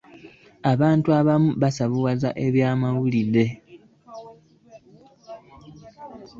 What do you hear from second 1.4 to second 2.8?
basavuwaza bye